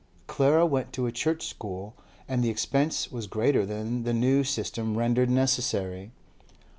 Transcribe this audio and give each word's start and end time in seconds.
Clara 0.25 0.65
went 0.65 0.91
to 0.93 1.05
a 1.05 1.11
Church 1.11 1.45
school, 1.47 1.93
and 2.27 2.43
the 2.43 2.49
expense 2.49 3.11
was 3.11 3.27
greater 3.27 3.67
than 3.67 4.01
the 4.01 4.13
new 4.15 4.43
system 4.43 4.97
rendered 4.97 5.29
necessary. 5.29 6.09